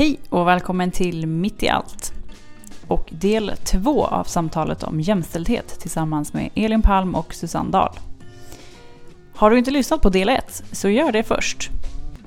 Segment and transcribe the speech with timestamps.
[0.00, 2.12] Hej och välkommen till Mitt i allt.
[2.86, 7.92] Och del två av samtalet om jämställdhet tillsammans med Elin Palm och Susanne Dahl.
[9.34, 11.70] Har du inte lyssnat på del ett, så gör det först.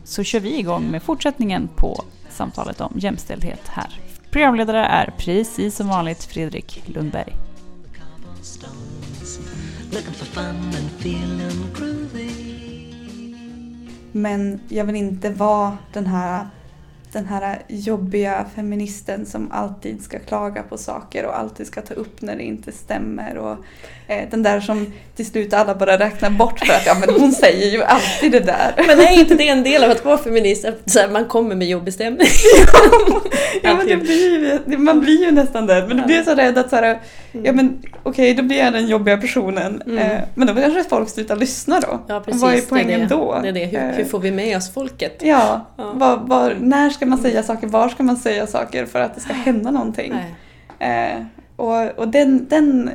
[0.04, 4.00] Så kör vi igång med fortsättningen på samtalet om jämställdhet här.
[4.32, 7.34] Programledare är precis som vanligt Fredrik Lundberg.
[14.12, 16.48] Men jag vill inte vara den här,
[17.14, 22.22] den här jobbiga feministen som alltid ska klaga på saker och alltid ska ta upp
[22.22, 23.38] när det inte stämmer.
[23.38, 23.58] Och
[24.08, 27.32] eh, den där som till slut alla bara räknar bort för att ja, men hon
[27.32, 28.74] säger ju alltid det där.
[28.88, 30.66] Men är inte det en del av att vara feminist?
[30.86, 32.28] Så här, man kommer med jobbig stämning?
[33.64, 35.86] ja, men det blir ju, man blir ju nästan det.
[35.88, 37.00] Men du blir så rädd att så här,
[37.32, 39.82] ja men okej, okay, då blir jag den jobbiga personen.
[39.86, 39.98] Mm.
[39.98, 42.00] Eh, men då kanske folk slutar lyssna då.
[42.08, 42.42] Ja, precis.
[42.42, 43.16] Vad är poängen det är det.
[43.16, 43.40] då?
[43.44, 43.66] Det är det.
[43.66, 45.20] Hur, Eh, hur får vi med oss folket?
[45.22, 45.44] Ja,
[45.78, 45.94] Ja.
[45.94, 47.68] Var, var, när ska man säga saker?
[47.68, 50.14] Var ska man säga saker för att det ska hända någonting?
[50.80, 51.24] Eh,
[51.56, 52.92] och och den, den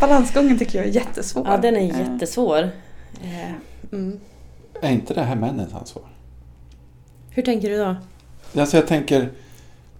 [0.00, 1.46] balansgången tycker jag är jättesvår.
[1.48, 2.62] Ja, den är Eh, jättesvår.
[3.22, 3.50] Eh,
[3.92, 4.20] Mm.
[4.80, 6.04] Är inte det här männens ansvar?
[7.30, 7.96] Hur tänker du då?
[8.60, 9.28] Alltså jag tänker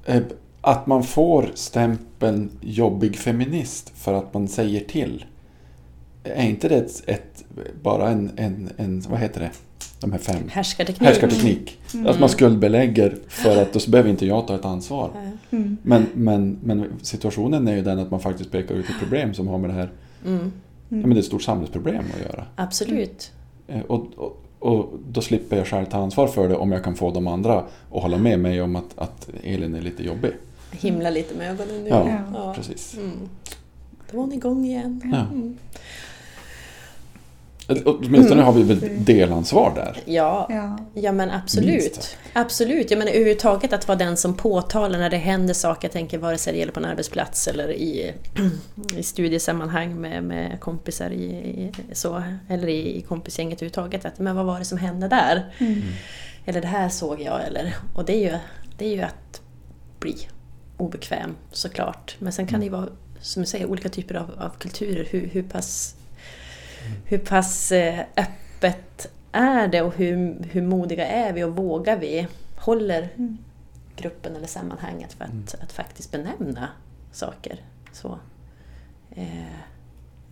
[0.04, 0.22] eh,
[0.60, 5.24] att man får stämpeln jobbig feminist för att man säger till.
[6.24, 7.44] Är inte det ett, ett,
[7.82, 9.50] bara en, en, en, vad heter det,
[10.00, 10.36] de här fem?
[10.48, 11.08] Härskarteknik?
[11.08, 11.78] Härskarteknik.
[11.94, 12.06] Mm.
[12.06, 15.10] Att man skuldbelägger för att då behöver inte jag ta ett ansvar.
[15.50, 15.76] Mm.
[15.82, 19.48] Men, men, men situationen är ju den att man faktiskt pekar ut ett problem som
[19.48, 19.90] har med det här,
[20.26, 20.52] Mm.
[20.88, 22.44] ja, men det är ett stort samhällsproblem att göra.
[22.56, 23.32] Absolut.
[23.68, 26.94] Eh, Och, och, och då slipper jag själv ta ansvar för det om jag kan
[26.94, 30.30] få de andra att hålla med mig om att, att Elin är lite jobbig.
[30.70, 31.88] Himla lite med ögonen nu.
[31.88, 32.54] Ja, Ja.
[32.56, 32.96] precis.
[32.96, 33.10] Mm.
[34.10, 35.00] Då var hon igång igen.
[35.12, 35.26] Ja.
[37.68, 37.82] Mm.
[37.82, 38.44] Eller Åtminstone Mm.
[38.44, 39.98] har vi väl delansvar där.
[40.04, 40.78] Ja, Ja.
[40.94, 42.16] Ja men absolut.
[42.32, 42.90] Absolut.
[42.90, 45.88] Jag menar överhuvudtaget att vara den som påtalar när det händer saker.
[45.88, 48.12] Jag tänker vare sig det gäller på en arbetsplats eller i,
[48.96, 54.04] i studiesammanhang med, med kompisar i, i, så, eller i, i kompisgänget överhuvudtaget.
[54.04, 55.54] Att, men vad var det som hände där?
[55.58, 55.82] Mm.
[56.44, 57.46] Eller det här såg jag.
[57.46, 58.38] Eller, och det är, ju,
[58.78, 59.40] det är ju att
[59.98, 60.16] bli
[60.76, 62.16] obekväm såklart.
[62.18, 62.88] Men sen kan det ju vara,
[63.20, 65.06] som du säger, olika typer av, av kulturer.
[65.10, 65.94] Hur, hur pass,
[67.06, 72.28] hur pass eh, öppet är det och hur, hur modiga är vi och vågar vi?
[72.56, 73.38] Håller Mm.
[73.96, 75.44] gruppen eller sammanhanget för att, Mm.
[75.62, 76.68] att faktiskt benämna
[77.12, 77.60] saker?
[77.92, 78.18] Så.
[79.10, 79.26] Eh,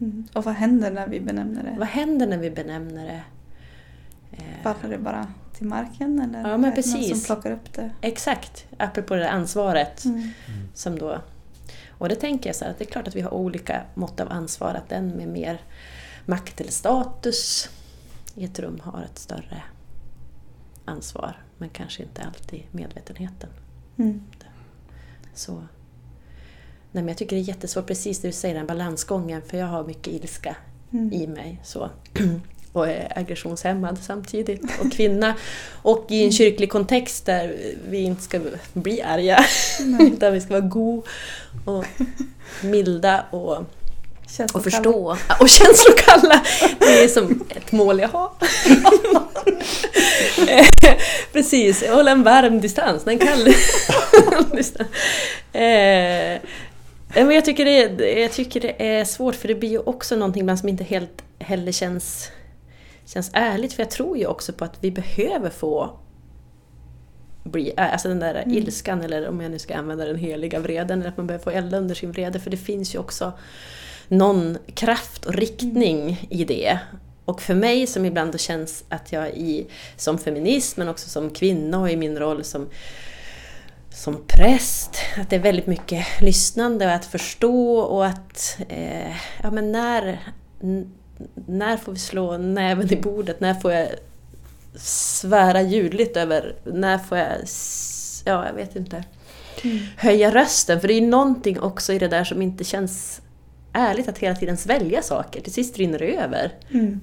[0.01, 0.29] Mm.
[0.35, 1.75] Och vad händer när vi benämner det?
[1.79, 3.23] vad händer när vi benämner det?
[4.37, 7.11] Eh, Faller det bara till marken eller Ja, men är det någon precis.
[7.11, 7.91] som plockar upp det?
[8.01, 10.05] Exakt, apropå det där ansvaret.
[10.05, 10.29] Mm.
[10.75, 11.19] Som då,
[11.91, 14.21] och det tänker jag så här, att det är klart att vi har olika mått
[14.21, 14.75] av ansvar.
[14.75, 15.61] Att den med mer
[16.31, 17.69] makt eller status
[18.35, 19.63] i ett rum har ett större
[20.85, 21.43] ansvar.
[21.59, 23.51] Men kanske inte alltid medvetenheten.
[23.99, 24.23] Mm.
[25.35, 25.53] Så.
[26.93, 29.43] Nej, men jag tycker det är jättesvårt, precis det du säger, den balansgången.
[29.43, 30.57] För jag har mycket ilska
[30.93, 31.13] Mm.
[31.13, 31.61] i mig.
[31.65, 31.91] Så.
[32.73, 34.81] Och är aggressionshämmad samtidigt.
[34.81, 35.37] Och kvinna.
[35.83, 37.57] Och i en kyrklig kontext där
[37.89, 38.41] vi inte ska
[38.73, 39.45] bli arga.
[40.01, 41.03] Utan vi ska vara go
[41.65, 41.85] och
[42.63, 43.65] milda och,
[44.55, 45.17] och förstå.
[45.41, 46.45] Och känslokalla.
[46.79, 48.31] Det är som ett mål jag har.
[51.33, 53.07] Precis, hålla en varm distans.
[53.07, 53.45] En kall
[54.57, 54.89] distans.
[55.53, 56.39] Eh,
[57.15, 60.17] men jag, tycker det, är- jag tycker det är svårt för det blir ju också
[60.17, 62.31] någonting ibland som inte helt heller känns,
[63.07, 63.73] känns ärligt.
[63.73, 65.91] För jag tror ju också på att vi behöver få
[67.45, 68.57] bli, alltså den där Mm.
[68.59, 71.51] ilskan eller om jag nu ska använda den heliga vreden, eller att man behöver få
[71.51, 72.41] elda under sin vrede.
[72.41, 73.33] För det finns ju också
[74.11, 76.79] någon kraft och riktning i det.
[77.25, 79.67] Och för mig som ibland då känns att jag i,
[79.97, 82.69] som feminist men också som kvinna och i min roll som
[83.95, 89.51] som präst, att det är väldigt mycket lyssnande och att förstå och att eh, ja,
[89.51, 90.21] men när,
[91.35, 93.41] när får vi slå näven i bordet?
[93.41, 93.89] När får jag
[94.77, 97.37] svära ljudligt över, när får jag,
[98.25, 99.05] ja jag vet inte,
[99.63, 99.79] Mm.
[99.97, 100.81] höja rösten?
[100.81, 103.21] För det är ju någonting också i det där som inte känns
[103.73, 105.41] ärligt att hela tiden svälja saker.
[105.41, 106.53] Till sist rinner det över.
[106.73, 107.01] Mm.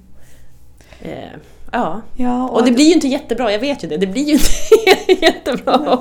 [1.02, 1.30] Eh,
[1.72, 3.98] ja, Ja, och det blir ju inte jättebra, jag vet ju det.
[3.98, 5.78] Det blir ju inte jättebra.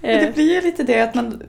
[0.00, 1.42] Men Eh, Det blir ju lite det att man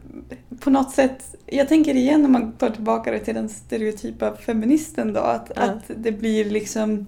[0.59, 5.13] på något sätt, jag tänker igen om man tar tillbaka det till den stereotypa feministen
[5.13, 5.61] då, att, Ja.
[5.61, 7.05] att det blir liksom,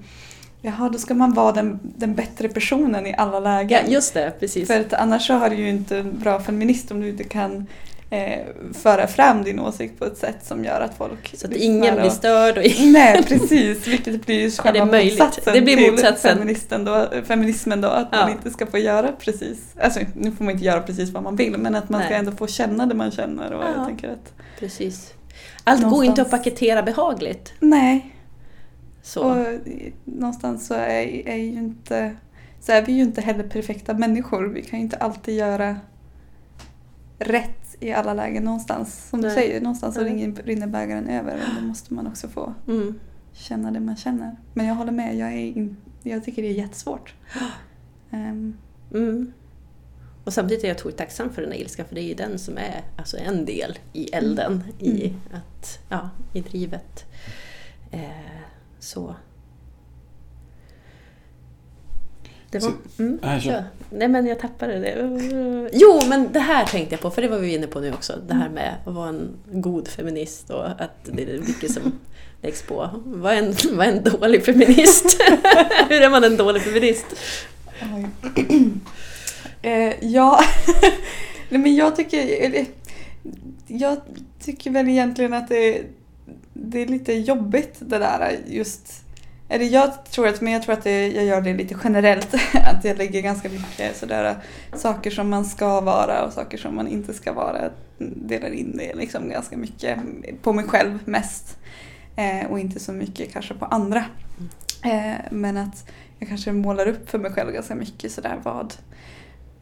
[0.62, 3.92] jaha då ska man vara den, den bättre personen i alla Ja, lägen.
[3.92, 4.68] just det, precis.
[4.68, 7.68] För att annars så har du ju inte en bra feminist om du inte kan
[8.10, 8.40] eh,
[8.74, 12.10] föra fram din åsikt på ett sätt som gör att folk Så att ingen blir
[12.10, 13.88] störd och Nej, precis.
[13.88, 15.20] Vilket blir det själva möjligt?
[15.20, 16.38] motsatsen Det blir till motsatsen.
[16.38, 17.88] Feministen då, feminismen då.
[17.88, 18.18] Att Ja.
[18.22, 21.36] man inte ska få göra precis, alltså nu får man inte göra precis vad man
[21.36, 22.20] vill men att man ska Nej.
[22.20, 23.52] ändå få känna det man känner.
[23.54, 23.70] Och Ja.
[23.78, 25.14] jag tänker att, Precis.
[25.64, 26.44] Allt går ju inte att Någonstans.
[26.56, 27.54] paketera behagligt.
[27.60, 28.16] nej,
[29.04, 29.24] Så.
[29.24, 29.46] och
[30.04, 32.16] någonstans så är, är, ju inte,
[32.62, 34.44] så är vi ju inte heller perfekta människor.
[34.46, 35.76] Vi kan ju inte alltid göra
[37.20, 39.10] rätt i alla lägen någonstans.
[39.10, 39.36] Som du Nej.
[39.36, 40.14] säger, någonstans så Nej.
[40.14, 43.00] rinner, rinner bägaren över och då måste man också få Mm.
[43.34, 44.36] känna det man känner.
[44.54, 47.14] Men jag håller med, jag, är in, jag tycker det är jättesvårt.
[48.12, 48.58] Ehm,
[48.94, 49.32] Mm.
[50.24, 52.40] Och samtidigt är jag otroligt tacksam för den här ilskan för det är ju den
[52.40, 55.20] som är alltså en del i elden, i, Mm.
[55.34, 57.06] att, ja, i drivet.
[57.92, 58.02] Eh,
[58.80, 59.16] så.
[62.60, 63.40] Det var, mm, kör.
[63.40, 63.64] kör.
[63.90, 65.70] Nej men jag tappade det.
[65.74, 68.14] Jo men det här tänkte jag på, för det var vi inne på nu också.
[68.28, 72.00] Det här med att vara en god feminist och att det är mycket som
[72.42, 72.90] läggs på.
[73.06, 75.22] Vad är en, vad är en dålig feminist?
[75.90, 77.06] Hur är man en dålig feminist?
[79.62, 80.40] Eh, ja,
[81.50, 82.66] Nej, men jag tycker,
[83.68, 83.98] jag
[84.40, 85.84] tycker väl egentligen att det,
[86.54, 89.05] det är lite jobbigt det där just
[89.50, 92.34] eller jag tror att, men jag tror att det, jag gör det lite generellt.
[92.54, 94.36] Att jag lägger ganska mycket sådär
[94.74, 97.70] saker som man ska vara och saker som man inte ska vara.
[97.98, 100.00] Delar in det liksom ganska mycket
[100.42, 101.58] på mig själv mest.
[102.16, 104.06] Eh, och inte så mycket kanske på andra.
[104.84, 108.74] Eh, men att jag kanske målar upp för mig själv ganska mycket sådär vad,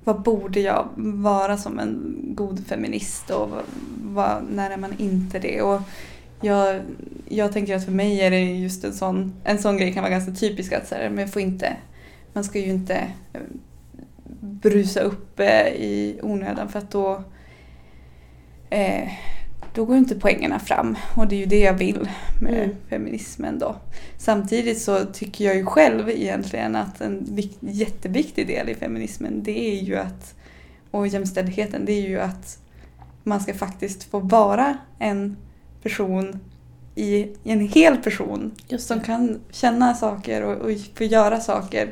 [0.04, 3.64] vad borde jag vara som en god feminist och vad,
[4.04, 5.62] vad, när är man inte det?
[5.62, 5.82] Och
[6.44, 6.82] jag,
[7.30, 10.12] jag tänker att för mig är det just en sån, en sån grej kan vara
[10.12, 11.74] ganska typisk att så här, men får inte,
[12.34, 12.96] man ska ju inte
[13.34, 13.42] eh,
[14.40, 17.24] brusa upp eh, i onödan för att då
[18.70, 19.10] eh,
[19.76, 22.10] då går inte poängerna fram och det är ju det jag vill
[22.42, 22.76] med Mm.
[22.90, 23.76] feminismen då.
[24.18, 29.60] Samtidigt så tycker jag ju själv egentligen att en vik- jätteviktig del i feminismen det
[29.60, 30.36] är ju att,
[30.92, 32.58] och jämställdheten, det är ju att
[33.24, 35.38] man ska faktiskt få vara en
[35.84, 36.40] person
[36.96, 41.90] i en hel person Just som kan känna saker och, och få göra saker.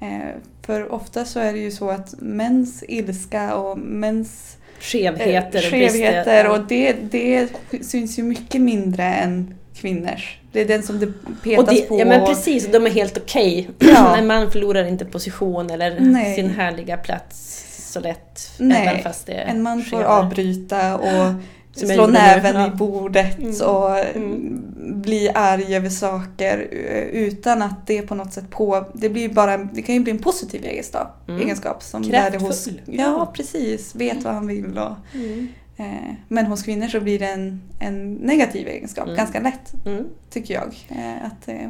[0.00, 5.70] Eh, för ofta så är det ju så att mäns ilska och mäns Skevheter eh,
[5.70, 7.48] skevheter och det, det
[7.80, 10.38] syns ju mycket mindre än kvinnors.
[10.52, 11.06] Det är den som det
[11.42, 12.00] petas det, på.
[12.00, 13.70] ja men precis, de är helt okej.
[13.78, 14.16] Ja.
[14.16, 16.34] En man förlorar inte position eller Nej.
[16.34, 18.50] sin härliga plats så lätt.
[18.58, 18.86] Nej.
[18.86, 21.34] Även fast det är En man får avbryta och
[21.74, 22.12] Som slå nu.
[22.12, 23.50] näven i bordet Mm.
[23.70, 24.62] och Mm.
[25.02, 28.86] bli arg över saker eh, utan att det på något sätt på...
[28.94, 31.28] Det, blir bara, det kan ju bli en positiv egenskap.
[31.28, 31.40] Mm.
[31.40, 32.80] egenskap som det hos, Kraftfull.
[32.98, 33.94] Ja, precis.
[33.94, 34.78] Vet vad han vill.
[34.78, 35.48] Och, Mm.
[35.76, 39.16] eh, men hos kvinnor så blir det en, en negativ egenskap Mm.
[39.16, 40.04] ganska lätt, Mm.
[40.30, 40.74] tycker jag.
[40.88, 41.68] Eh, att, eh,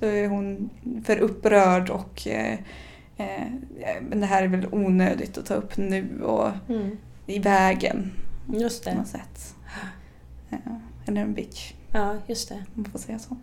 [0.00, 0.70] då är hon
[1.04, 2.58] för upprörd och eh,
[4.08, 6.96] men det här är väl onödigt att ta upp nu och Mm.
[7.26, 8.12] i vägen
[8.52, 8.96] Just på det.
[8.96, 9.54] något sätt.
[11.06, 12.64] Eller en bitch, Ja, just det.
[12.74, 13.36] man får säga så.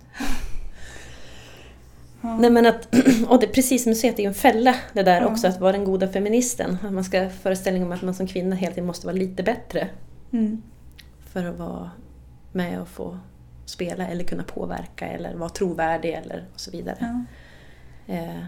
[2.21, 2.37] Ja.
[2.37, 2.87] Nej men att,
[3.27, 3.83] och det, precis
[4.17, 5.27] det är en fälla det där Ja.
[5.27, 6.77] också, att vara den goda feministen.
[6.83, 9.89] Att man ska föreställningen om att man som kvinna hela tiden måste vara lite bättre
[10.31, 10.61] Mm.
[11.29, 11.91] för att vara
[12.51, 13.17] med och få
[13.65, 16.97] spela eller kunna påverka eller vara trovärdig eller och så vidare.
[18.05, 18.13] Ja.
[18.13, 18.39] Eh,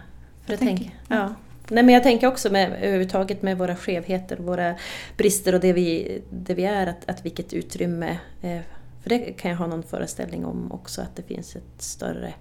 [0.44, 1.34] för jag tänker- tänker, ja.
[1.70, 4.74] Nej, men jag tänker också med, överhuvudtaget med våra skevheter, våra
[5.16, 8.18] brister och det vi, det vi är, att, att vilket utrymme...
[8.42, 8.60] Eh,
[9.02, 12.34] för det kan jag ha någon föreställning om också, att det finns ett större,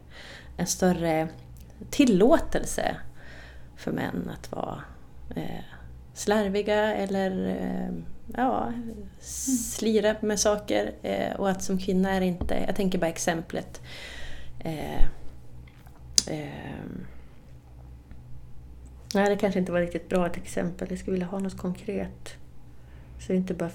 [0.58, 1.28] en större
[1.90, 2.96] tillåtelse
[3.76, 4.84] för män att vara
[5.36, 5.64] eh,
[6.14, 7.94] slarviga eller eh,
[8.36, 8.74] ja,
[9.20, 10.92] slira med saker.
[11.02, 12.64] Eh, och att som kvinna är inte...
[12.68, 13.82] Jag tänker bara exemplet.
[14.60, 15.02] Eh,
[16.28, 16.76] eh,
[19.16, 20.88] nej, det kanske inte var riktigt bra ett exempel.
[20.90, 22.34] Jag skulle vilja ha något konkret.
[23.28, 23.70] Så inte bara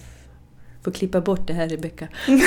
[0.82, 2.08] får klippa bort det här, Rebecka.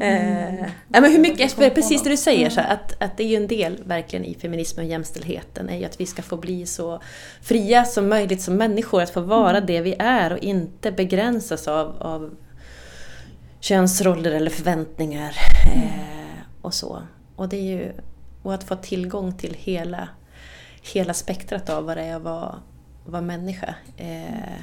[0.00, 3.26] Eh, ja, men hur mycket, precis det du säger, så här, att, att det är
[3.26, 6.66] ju en del verkligen i feminismen och jämställdheten, är ju att vi ska få bli
[6.66, 7.00] så
[7.42, 11.96] fria som möjligt som människor, att få vara det vi är och inte begränsas av,
[12.02, 12.36] av
[13.60, 15.36] könsroller eller förväntningar
[15.74, 17.02] eh, och så.
[17.36, 17.92] Och, det är ju,
[18.44, 20.08] och att få tillgång till hela,
[20.82, 22.62] hela spektrat av vad det är att vara,
[23.04, 23.74] vara människa.
[23.96, 24.58] Eh,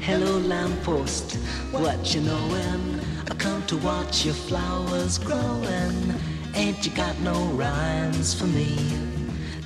[0.00, 1.38] Hello, lamppost,
[1.72, 3.00] what you knowin'?
[3.30, 6.12] I come to watch your flowers growin'.
[6.54, 8.76] Ain't you got no rhymes for me?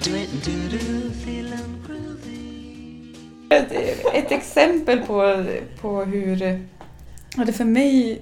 [0.02, 3.14] Do it and do do, feelin' groovy.
[3.50, 3.72] Ett,
[4.14, 5.44] ett exempel på,
[5.80, 6.66] på hur
[7.36, 8.20] Ja, det för mig,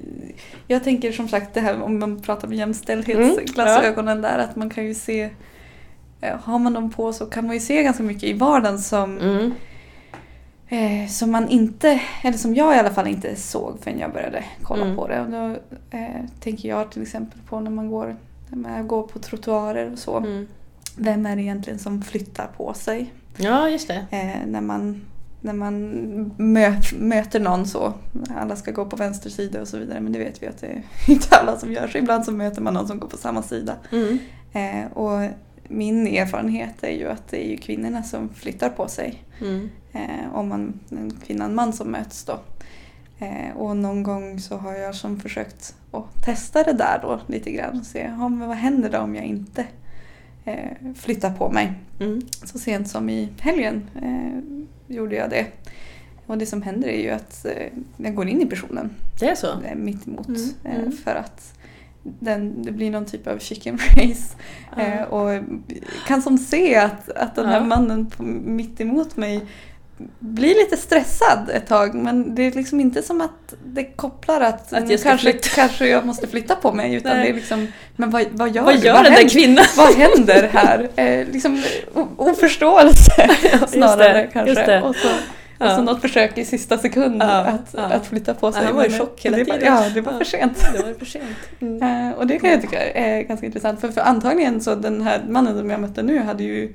[0.67, 4.85] jag tänker som sagt det här om man pratar om jämställdhetsglasögonen där att man kan
[4.85, 5.31] ju se
[6.21, 9.19] eh, har man dem på så kan man ju se ganska mycket i vardagen som,
[9.19, 9.53] Mm.
[10.69, 14.45] eh, som man inte, eller som jag i alla fall inte såg förrän jag började
[14.63, 14.97] kolla Mm.
[14.97, 15.21] på det.
[15.21, 15.57] Och då
[15.99, 18.17] eh, tänker jag till exempel på när man går,
[18.49, 20.17] när man går på trottoarer och så.
[20.19, 20.47] Mm.
[20.97, 23.13] Vem är det egentligen som flyttar på sig?
[23.37, 24.07] Ja, just det.
[24.11, 25.01] Eh, när man,
[25.41, 25.75] när man
[26.37, 27.93] mö, möter någon så.
[28.37, 30.01] Alla ska gå på vänster sida och så vidare.
[30.01, 31.99] Men det vet vi att det är inte alla som gör så.
[31.99, 33.75] Ibland så möter man någon som går på samma sida.
[33.93, 34.19] Mm.
[34.53, 35.31] Eh, och
[35.69, 39.25] min erfarenhet är ju att det är ju kvinnorna som flyttar på sig.
[39.41, 39.71] Mm.
[39.93, 42.41] Eh, om man, en kvinna och en man som möts då.
[43.19, 47.51] Eh, och någon gång så har jag som försökt att testa det där då lite
[47.51, 47.79] grann.
[47.79, 49.67] Och se ja, men vad händer då om jag inte
[50.45, 51.73] eh, flyttar på mig.
[52.01, 52.21] Mm.
[52.45, 55.47] Så sent som i helgen eh, gjorde jag det.
[56.27, 57.67] Och det som händer är ju att eh,
[57.97, 58.91] jag går in i personen
[59.21, 59.47] Det är så?
[59.63, 60.29] eh, mitt emot.
[60.29, 60.93] Mm, Eh, mm.
[60.93, 61.55] för att
[62.03, 64.37] den, det blir någon typ av chicken race.
[64.77, 65.05] Ja.
[65.07, 65.43] och
[66.07, 67.65] kan som se att, att den här Ja.
[67.65, 69.41] mannen på, mitt emot mig
[70.19, 74.73] blir lite stressad ett tag men det är liksom inte som att det kopplar att,
[74.73, 75.49] Att jag kanske, flytta.
[75.49, 77.23] kanske jag måste flytta på mig utan Nej.
[77.25, 79.65] det är liksom men vad, vad gör Vad gör den där kvinnan?
[79.77, 80.89] Vad händer här?
[80.97, 81.63] Eh, liksom
[82.17, 83.29] oförståelse
[83.69, 84.81] snarare det, kanske.
[84.81, 85.15] Och, så, och
[85.69, 85.77] Ja.
[85.77, 87.81] så något försök i sista sekund Ja, att, ja.
[87.83, 88.65] att flytta på sig.
[88.65, 89.59] han var i chock hela tiden.
[89.63, 90.19] Ja, det var Ja.
[90.19, 90.67] för sent.
[90.73, 91.25] Det var för sent.
[91.61, 92.09] Mm.
[92.09, 93.81] Eh, och det kan jag tycka är ganska intressant.
[93.81, 96.75] För, för antagligen så den här mannen som jag mötte nu hade ju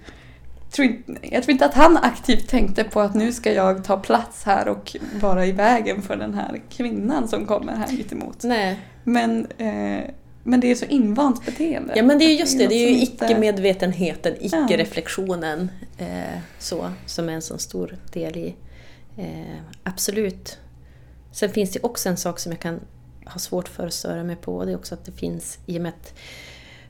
[0.74, 3.98] tror inte, jag tror inte att han aktivt tänkte på att nu ska jag ta
[3.98, 8.44] plats här och vara i vägen för den här kvinnan som kommer här mitt emot.
[8.44, 8.80] Nej.
[9.04, 10.10] Men, eh,
[10.44, 11.94] men det är så invant beteende.
[11.96, 17.30] Ja men det är ju just det, det är ju icke-medvetenheten, icke-reflektionen eh, så, som
[17.30, 18.56] är en så stor del i.
[19.18, 20.60] Eh, absolut.
[21.32, 22.80] Sen finns det också en sak som jag kan
[23.26, 24.66] ha svårt för att störa mig på.
[24.66, 26.14] Det är också att det finns, i och med att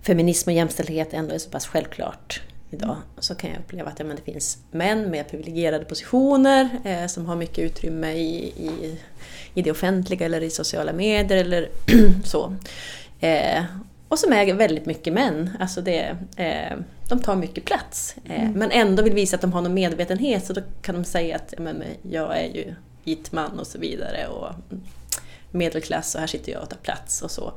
[0.01, 2.41] feminism och jämställdhet ändå är så pass självklart
[2.73, 7.07] idag, så kan jag uppleva att ja, men det finns män med privilegierade positioner eh,
[7.07, 8.99] som har mycket utrymme i, i,
[9.53, 11.69] i det offentliga eller i sociala medier eller
[12.23, 12.55] så.
[13.19, 13.63] Eh,
[14.07, 15.49] och som äger väldigt mycket män.
[15.59, 16.77] Alltså det, eh,
[17.09, 18.15] de tar mycket plats.
[18.25, 21.35] Eh, Men ändå vill visa att de har någon medvetenhet så då kan de säga
[21.35, 24.27] att ja, men, jag är ju vit man och så vidare.
[24.27, 24.83] Och mm,
[25.51, 27.53] medelklass och här sitter jag och tar plats och så.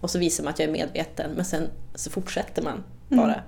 [0.00, 3.42] Och så visar man att jag är medveten men sen så fortsätter man bara.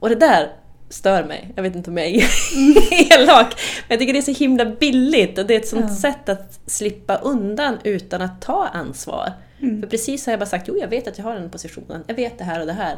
[0.00, 0.52] Och det där
[0.88, 1.52] stör mig.
[1.56, 2.12] Jag vet inte om jag är
[3.18, 3.46] elak.
[3.88, 5.96] Men jag tycker det är så himla billigt och det är ett sånt Ja.
[5.96, 9.32] sätt att slippa undan utan att ta ansvar.
[9.62, 9.80] Mm.
[9.80, 12.14] För precis har jag bara sagt, jo jag vet att jag har den positionen, jag
[12.14, 12.96] vet det här och det här.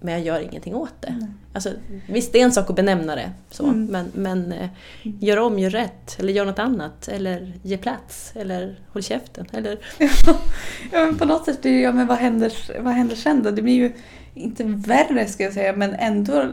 [0.00, 1.26] Men jag gör ingenting åt det.
[1.52, 1.70] Alltså,
[2.08, 3.84] visst, det är en sak att benämna det, så, Mm.
[3.86, 4.68] men, men eh,
[5.02, 9.46] gör om, gör rätt, eller gör något annat, eller ge plats, eller håll käften.
[9.52, 9.78] Eller,
[10.92, 12.52] Ja, men på något sätt det ja, men vad händer,
[12.82, 13.50] vad händer sen då?
[13.50, 13.92] Det blir ju
[14.34, 16.44] inte värre ska jag säga, men ändå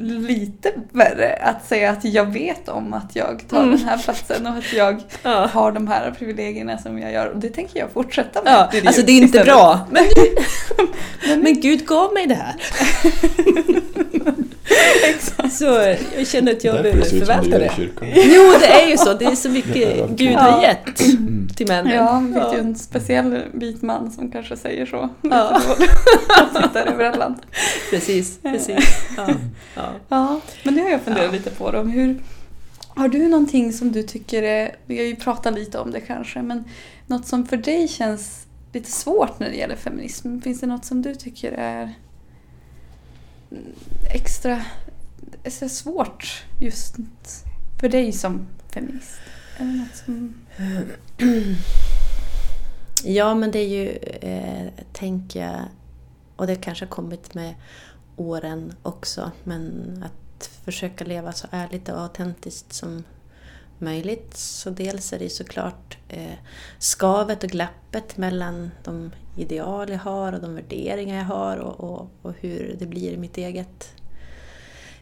[0.00, 3.70] lite värre att säga att jag vet om att jag tar Mm.
[3.70, 5.46] den här platsen och att jag ja.
[5.52, 7.26] har de här privilegierna som jag gör.
[7.26, 8.52] Och det tänker jag fortsätta med.
[8.52, 9.46] Ja, ju alltså det är inte istället.
[9.46, 9.80] bra.
[11.28, 12.54] Men, men Gud gav mig det här.
[15.50, 15.64] Så
[16.16, 17.88] jag känner att jag behöver det förvalta det det.
[18.14, 19.14] Jo, det är ju så.
[19.14, 21.48] Det är så Det mycket är Gud har gett Mm.
[21.56, 21.92] till männen.
[21.94, 25.08] Ja, vi vet ju en speciell vit man som kanske säger så.
[25.22, 25.60] Ja.
[26.28, 27.34] Han tittar över.
[27.90, 28.76] Precis, precis.
[29.16, 29.28] Ja.
[29.76, 29.82] Ja.
[30.08, 31.32] Ja, men det har jag funderat Ja.
[31.32, 31.70] lite på.
[31.70, 31.82] Då.
[31.82, 32.22] Hur,
[32.88, 36.42] har du någonting som du tycker är, vi har ju pratat lite om det kanske,
[36.42, 36.64] men
[37.06, 40.40] något som för dig känns lite svårt när det gäller feminism?
[40.40, 41.94] Finns det något som du tycker är
[44.14, 44.62] extra,
[45.44, 46.94] extra svårt just
[47.80, 49.20] för dig som feminist?
[49.58, 50.34] Det något som...
[53.04, 53.88] Ja, men det är ju,
[54.20, 55.60] eh, tänker jag,
[56.36, 57.54] och det kanske har kommit med
[58.20, 63.04] åren också, men att försöka leva så ärligt och autentiskt som
[63.78, 64.36] möjligt.
[64.36, 66.36] Så dels är det ju såklart eh,
[66.78, 72.10] skavet och glappet mellan de ideal jag har och de värderingar jag har och, och,
[72.22, 73.92] och hur det blir i mitt eget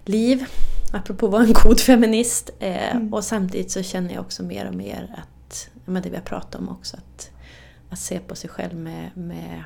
[0.04, 0.44] liv.
[0.92, 2.50] Apropå att vara en god feminist.
[2.58, 3.14] Eh, Mm.
[3.14, 6.54] Och samtidigt så känner jag också mer och mer att, men det vi har pratat
[6.54, 7.30] om också, att,
[7.90, 9.64] att se på sig själv med, med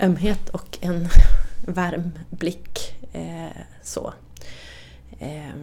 [0.00, 1.08] ömhet och en
[1.66, 2.94] varm blick.
[3.12, 4.12] Eh, så.
[5.18, 5.54] Eh,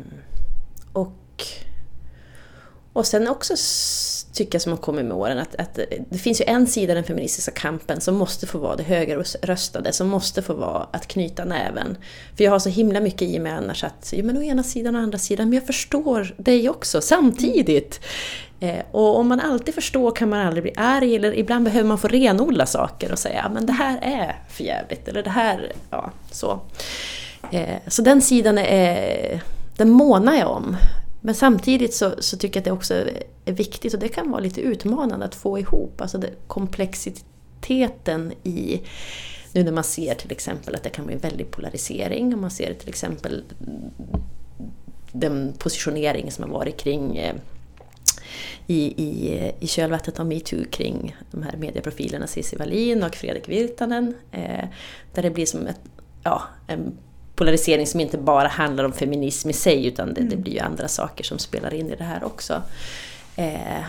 [0.93, 1.43] och,
[2.93, 3.55] och sen också
[4.33, 5.79] tycker jag som har kommit med åren att, att
[6.09, 9.93] det finns ju en sida i den feministiska kampen som måste få vara det högerröstade,
[9.93, 11.97] som måste få vara att knyta näven.
[12.37, 14.95] För jag har så himla mycket i mig annars att, ja men å ena sidan
[14.95, 17.99] och andra sidan, men jag förstår dig också samtidigt.
[18.63, 21.97] Eh, och om man alltid förstår kan man aldrig bli arg, eller ibland behöver man
[21.97, 26.11] få renodla saker och säga men det här är för jävligt eller det här, ja
[26.31, 26.59] så.
[27.51, 29.41] Eh, så den sidan är,
[29.77, 30.77] den månar jag om.
[31.21, 32.93] Men samtidigt så, så, tycker jag att det också
[33.45, 38.81] är viktigt och det kan vara lite utmanande att få ihop alltså det, komplexiteten i
[39.51, 42.51] nu när man ser till exempel att det kan bli en väldig polarisering, om man
[42.51, 43.43] ser till exempel
[45.11, 47.35] den positionering som har varit kring eh,
[48.67, 54.13] i, i, i kölvattnet av metoo kring de här medieprofilerna Cissi Wallin och Fredrik Virtanen.
[54.31, 54.65] Eh,
[55.13, 55.81] där det blir som ett,
[56.23, 56.97] ja, en
[57.35, 60.29] polarisering som inte bara handlar om feminism i sig utan det, mm.
[60.29, 62.61] det blir ju andra saker som spelar in i det här också.
[63.35, 63.83] Eh,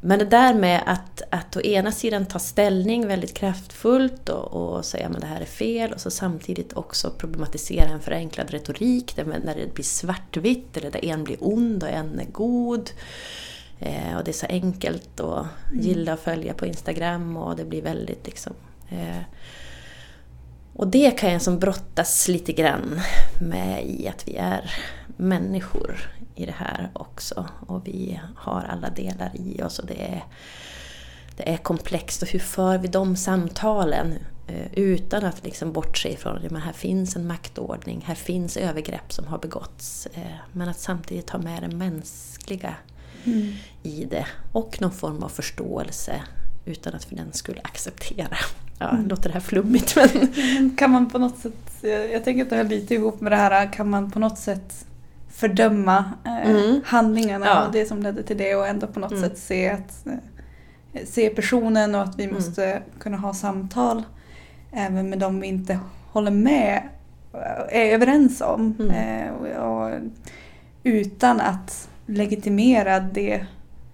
[0.00, 4.84] men det där med att, att å ena sidan ta ställning väldigt kraftfullt och, och
[4.84, 9.24] säga att det här är fel och så samtidigt också problematisera en förenklad retorik där,
[9.24, 12.90] när det blir svartvitt eller där en blir ond och en är god.
[13.80, 15.82] Eh, och det är så enkelt att mm.
[15.82, 18.52] gilla och följa på Instagram och det blir väldigt liksom...
[18.88, 19.22] Eh,
[20.74, 23.00] och det kan jag som brottas lite grann
[23.40, 24.70] med i att vi är
[25.16, 27.48] människor i det här också.
[27.66, 30.24] Och vi har alla delar i oss och det är,
[31.36, 32.22] det är komplext.
[32.22, 34.14] Och hur för vi de samtalen
[34.46, 39.26] eh, utan att liksom bortse ifrån att här finns en maktordning, här finns övergrepp som
[39.26, 40.06] har begåtts.
[40.14, 42.74] Eh, men att samtidigt ha med det mänskliga
[43.24, 43.52] mm.
[43.82, 44.26] i det.
[44.52, 46.22] Och någon form av förståelse
[46.64, 48.36] utan att för den skulle acceptera.
[48.78, 49.08] Ja, mm.
[49.08, 50.70] låter det här flummigt men...
[50.76, 53.72] Kan man på något sätt, jag tänker att det hör lite ihop med det här,
[53.72, 54.86] kan man på något sätt
[55.28, 56.80] fördöma eh, mm.
[56.84, 57.66] handlingarna ja.
[57.66, 59.22] och det som ledde till det och ändå på något mm.
[59.22, 60.06] sätt se, att,
[60.92, 62.34] eh, se personen och att vi mm.
[62.34, 64.02] måste kunna ha samtal
[64.72, 65.78] även med dem vi inte
[66.10, 66.82] håller med,
[67.68, 68.74] är överens om.
[68.78, 68.90] Mm.
[68.90, 70.00] Eh, och, och,
[70.82, 73.46] utan att legitimera det,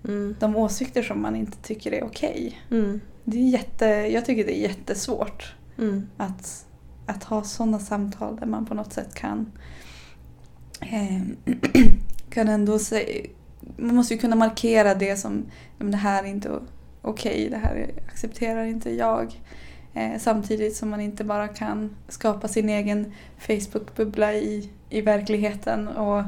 [0.05, 0.37] mm.
[0.41, 2.59] de åsikter som man inte tycker är okej.
[2.69, 2.79] Okay.
[2.79, 3.01] Mm.
[3.25, 6.09] Det är jätte, jag tycker det är jättesvårt mm.
[6.17, 6.67] att,
[7.07, 9.53] att ha sådana samtal där man på något sätt kan,
[10.81, 11.23] eh,
[12.31, 13.27] kan ändå säga,
[13.77, 15.45] man måste ju kunna markera det som
[15.79, 16.51] det här är inte
[17.03, 19.41] okej, okay, det här accepterar inte jag.
[19.95, 26.23] Eh, samtidigt som man inte bara kan skapa sin egen Facebook-bubbla i, i verkligheten och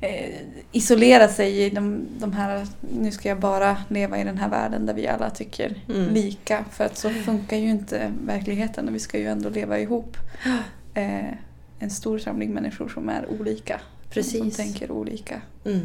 [0.00, 0.40] eh,
[0.72, 4.86] isolera sig i de, de, här, nu ska jag bara leva i den här världen
[4.86, 6.14] där vi alla tycker mm.
[6.14, 6.64] lika.
[6.70, 10.16] För att så funkar ju inte verkligheten och vi ska ju ändå leva ihop.
[10.94, 11.32] Eh,
[11.78, 13.80] en stor samling människor som är olika.
[14.10, 14.38] Precis.
[14.38, 15.42] Som tänker olika.
[15.64, 15.80] Mm.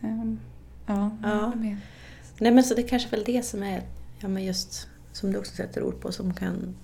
[0.00, 0.40] Um,
[0.86, 1.52] ja, ja.
[2.38, 3.82] Nej men så det är kanske väl det som är,
[4.18, 6.74] ja men just som du också sätter ord på, som kan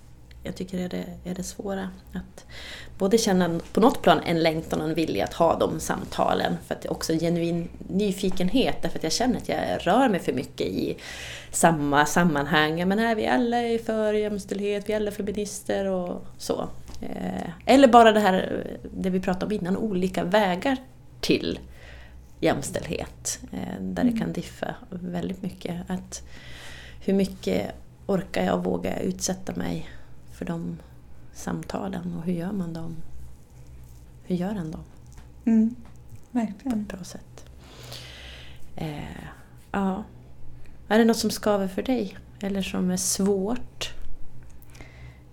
[0.44, 1.88] jag tycker är det, är det svåra.
[2.12, 2.46] Att
[2.98, 6.56] både känna på något plan en längtan och en vilja att ha de samtalen.
[6.66, 10.08] För att det är också en genuin nyfikenhet, därför att jag känner att jag rör
[10.08, 10.96] mig för mycket i
[11.50, 12.88] samma sammanhang.
[12.88, 16.68] Men här, vi alla är för jämställdhet, vi alla är feminister och så.
[17.00, 20.76] Eh, eller bara det här det vi pratade om innan, olika vägar
[21.20, 21.58] till
[22.40, 23.38] jämställdhet.
[23.52, 24.18] Eh, där det mm.
[24.18, 25.90] kan diffa väldigt mycket.
[25.90, 26.22] Att
[27.04, 27.74] hur mycket
[28.06, 29.88] orkar jag och vågar jag utsätta mig
[30.44, 30.76] för de
[31.32, 32.96] samtalen och hur gör man dem?
[34.24, 34.84] Hur gör en dem?
[35.44, 35.74] Mm,
[36.30, 36.72] verkligen.
[36.72, 37.44] På ett bra sätt.
[38.76, 39.24] Eh,
[39.70, 40.04] ja.
[40.88, 42.16] Är det något som skaver för dig?
[42.40, 43.94] Eller som är svårt?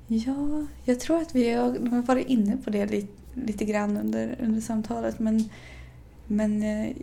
[0.08, 4.62] Ja, jag tror att vi har varit inne på det lite, lite grann under, under
[4.62, 5.50] samtalet men,
[6.28, 6.96] men eh,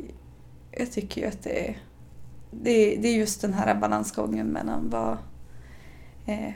[0.70, 1.78] jag tycker ju att det är,
[2.50, 5.18] det är, det är just den här balansgången mellan vad,
[6.26, 6.52] eh,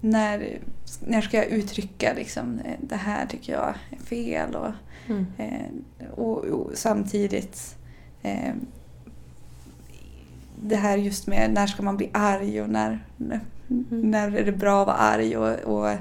[0.00, 0.60] när,
[1.00, 4.72] när ska jag uttrycka liksom, eh, det här tycker jag är fel och,
[5.08, 5.26] mm.
[5.36, 7.76] eh, och, och, samtidigt
[8.22, 8.54] eh,
[10.62, 13.40] det här just med när ska man bli arg och när, när,
[13.70, 14.10] mm.
[14.10, 15.96] när är det bra att vara arg och, och,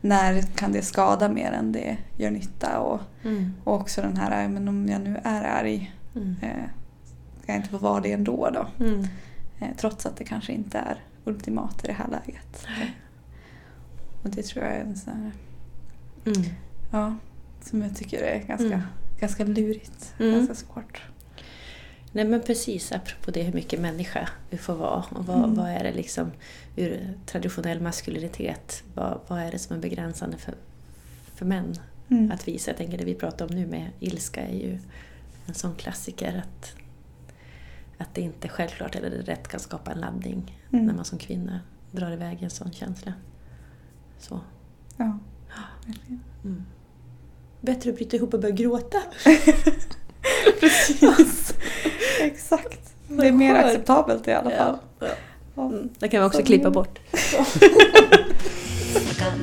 [0.00, 3.52] när kan det skada mer än det gör nytta och, mm.
[3.64, 6.36] och också den här, men om jag nu är arg mm.
[6.42, 6.64] eh,
[7.42, 8.84] ska jag inte få vara det ändå då?
[8.84, 9.06] Mm.
[9.58, 12.66] Eh, trots att det kanske inte är ultimat i det här läget.
[14.26, 15.32] Och det tror jag är en sån här,
[16.24, 16.48] mm.
[16.90, 17.16] ja,
[17.62, 18.80] som jag tycker är ganska, mm.
[19.20, 20.14] ganska lurigt.
[20.18, 20.34] Mm.
[20.34, 21.02] Ganska svårt.
[22.12, 25.04] Nej men precis, apropå det hur mycket människa vi får vara.
[25.10, 25.54] Och vad, mm.
[25.54, 26.32] vad är det liksom
[26.76, 30.54] ur traditionell maskulinitet, vad, vad är det som är begränsande för,
[31.34, 31.74] för män
[32.08, 32.32] mm.
[32.32, 32.70] att visa?
[32.70, 34.78] Jag tänker det vi pratar om nu med ilska är ju
[35.46, 36.42] en sån klassiker.
[36.44, 36.74] att
[37.98, 40.86] att det inte självklart eller rätt kan skapa en laddning Mm.
[40.86, 41.60] när man som kvinna
[41.90, 43.12] drar iväg en sån känsla.
[44.18, 44.40] Så.
[44.96, 45.18] Ja.
[46.44, 46.62] Mm.
[47.60, 48.98] Bättre att bryta ihop och börja gråta.
[50.60, 51.54] Precis.
[52.20, 52.94] Exakt.
[53.08, 54.78] Det är mer acceptabelt i alla fall.
[54.98, 55.06] Ja.
[55.54, 55.62] Ja.
[55.66, 55.88] Mm.
[55.98, 56.98] Det kan vi också Så klippa bort.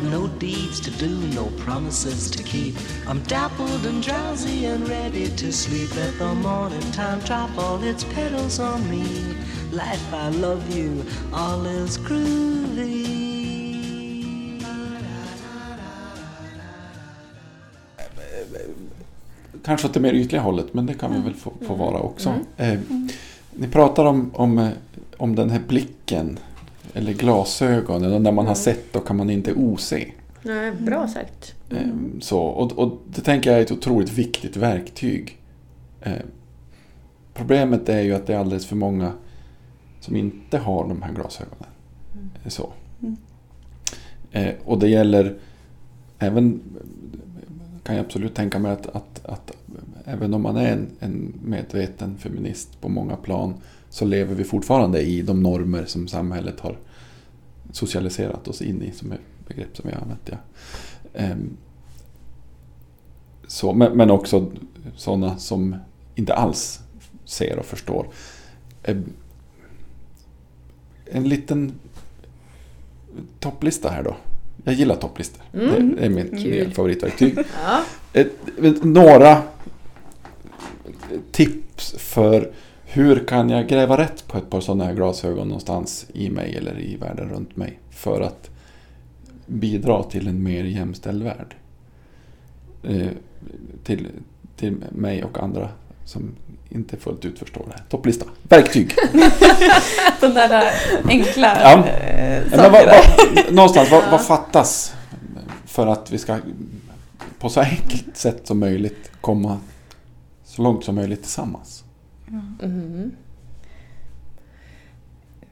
[0.01, 2.75] No deeds to do, no promises to keep.
[3.07, 5.95] I'm dappled and drowsy and ready to sleep.
[5.95, 9.03] Let the morning time drop all its petals on me.
[9.71, 13.22] Life, I love you, all is groovy.
[19.65, 22.33] Kanske åt det mer ytliga hållet, men det kan vi väl få, få vara också.
[22.57, 22.79] Eh,
[23.51, 24.69] ni pratar om, om, eh,
[25.17, 26.39] om den här blicken,
[26.93, 30.05] eller glasögonen, och när man har sett då kan man inte ose.
[30.41, 31.55] Nej, bra sagt.
[31.69, 31.77] Eh,
[32.21, 35.37] Så, och, och det tänker jag är ett otroligt viktigt verktyg.
[36.01, 36.13] Eh,
[37.33, 39.11] Problemet är ju att det är alldeles för många
[39.99, 41.69] som inte har de här glasögonen.
[42.43, 42.69] Eh, Så.
[43.01, 43.17] Mm.
[44.31, 45.35] Eh, och det gäller
[46.19, 46.61] även,
[47.83, 49.51] kan jag absolut tänka mig att, att, att
[50.05, 53.53] även om man är en, en medveten feminist på många plan
[53.89, 56.77] så lever vi fortfarande i de normer som samhället har
[57.71, 59.17] socialiserat oss in i, som är
[59.47, 60.29] begrepp som vi har använt.
[60.31, 60.37] Ja.
[61.13, 61.57] Ehm,
[63.47, 64.51] så, men, men också
[64.95, 65.75] sådana som
[66.15, 66.79] inte alls
[67.25, 68.07] ser och förstår.
[68.83, 69.13] Ehm,
[71.05, 71.73] en liten
[73.39, 74.15] topplista här då.
[74.63, 75.43] Jag gillar topplistor.
[75.53, 75.95] Mm.
[75.95, 76.71] Det är mitt Kul.
[76.73, 77.37] favoritverktyg.
[77.65, 78.23] Ja.
[78.81, 79.41] Några
[81.31, 82.51] tips för
[82.83, 86.79] hur kan jag gräva rätt på ett par sådana här glasögon någonstans i mig eller
[86.79, 88.49] i världen runt mig för att
[89.45, 91.55] bidra till en mer jämställd värld.
[92.83, 93.07] Eh,
[93.83, 94.07] till,
[94.55, 95.69] till mig och andra
[96.05, 96.35] som
[96.69, 97.83] inte fullt ut förstår det här.
[97.89, 98.25] Topplista.
[98.43, 98.95] Verktyg.
[100.21, 100.71] De där
[101.09, 101.87] enkla Ja.
[101.87, 102.91] eh, men vad, sakerna.
[103.35, 104.93] vad, någonstans, vad, vad fattas
[105.65, 106.37] för att vi ska
[107.39, 109.59] på så enkelt sätt som möjligt komma
[110.45, 111.83] så långt som möjligt tillsammans?
[112.61, 113.11] Mhm.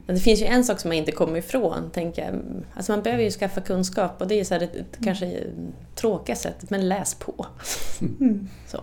[0.05, 2.41] Men det finns ju en sak som man inte kommer ifrån, tänker jag.
[2.75, 5.43] Alltså man behöver ju skaffa kunskap och det är så här ett kanske
[5.95, 7.45] tråkiga sättet, men läs på.
[8.01, 8.47] Mm.
[8.67, 8.77] Så.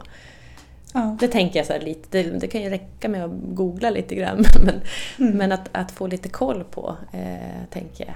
[0.98, 1.16] Ja.
[1.20, 4.44] Det tänker jag så lite, det, det kan ju räcka med att googla lite grann,
[4.64, 4.80] men,
[5.18, 5.36] Mm.
[5.38, 8.14] men att, att få lite koll på, eh, tänker jag,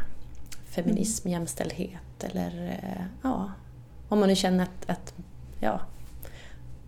[0.70, 3.50] feminism, jämställdhet eller eh, ja,
[4.08, 5.14] om man nu känner att, att
[5.60, 5.80] ja,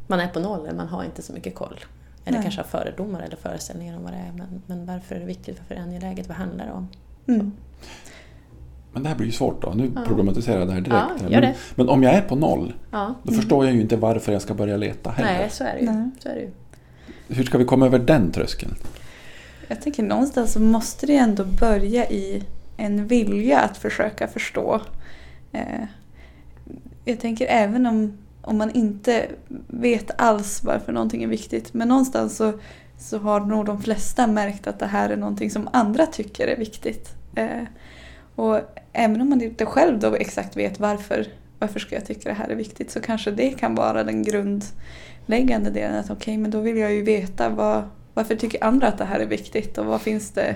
[0.07, 1.81] man är på noll eller man har inte så mycket koll.
[2.25, 2.43] Eller Nej.
[2.43, 4.33] kanske har fördomar eller föreställningar om vad det är.
[4.33, 5.59] Men, men varför är det viktigt?
[5.59, 6.29] Varför är det angeläget?
[6.29, 6.89] Vad handlar det om?
[7.29, 7.53] Mm.
[8.95, 9.71] Men det här blir ju svårt då.
[9.77, 10.03] Nu Ja.
[10.07, 11.23] problematiserar jag det här direkt.
[11.23, 11.55] Ja, men, det.
[11.75, 13.15] men om jag är på noll, Ja.
[13.23, 15.39] då förstår jag ju inte varför jag ska börja leta heller.
[15.39, 15.87] Nej, så är det ju.
[15.87, 16.11] Nej.
[16.19, 16.51] Så är det ju.
[17.29, 18.75] Hur ska vi komma över den tröskeln?
[19.69, 22.43] Jag tänker någonstans så måste det ändå börja i
[22.77, 24.81] en vilja att försöka förstå.
[25.53, 25.85] Eh,
[27.05, 29.27] jag tänker även om, om man inte
[29.67, 31.75] vet alls varför någonting är viktigt.
[31.75, 32.53] Men någonstans så,
[32.99, 36.57] så har nog de flesta märkt att det här är någonting som andra tycker är
[36.57, 37.09] viktigt.
[38.35, 38.61] Och
[38.93, 41.27] även om man inte själv då exakt vet varför,
[41.59, 45.71] varför ska jag tycka det här är viktigt så kanske det kan vara den grundläggande
[45.71, 45.99] delen.
[45.99, 47.83] Att okej, men då vill jag ju veta vad,
[48.15, 50.55] varför tycker andra att det här är viktigt och vad finns det,